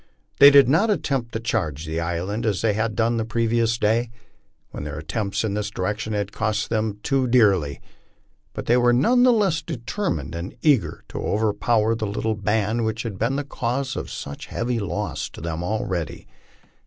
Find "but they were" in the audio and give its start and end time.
8.53-8.93